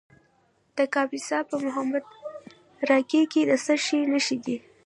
[0.77, 2.05] د کاپیسا په محمود
[2.89, 4.57] راقي کې د څه شي نښې دي؟